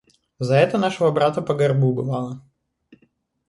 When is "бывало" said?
1.93-2.41